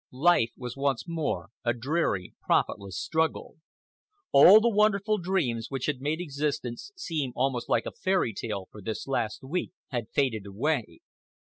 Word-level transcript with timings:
Life 0.11 0.49
was 0.57 0.75
once 0.75 1.07
more 1.07 1.51
a 1.63 1.75
dreary, 1.75 2.33
profitless 2.43 2.97
struggle. 2.97 3.57
All 4.31 4.59
the 4.59 4.67
wonderful 4.67 5.19
dreams, 5.19 5.69
which 5.69 5.85
had 5.85 6.01
made 6.01 6.19
existence 6.19 6.89
seem 6.95 7.33
almost 7.35 7.69
like 7.69 7.85
a 7.85 7.91
fairy 7.91 8.33
tale 8.33 8.67
for 8.71 8.81
this 8.81 9.05
last 9.05 9.43
week, 9.43 9.73
had 9.89 10.09
faded 10.09 10.47
away. 10.47 11.01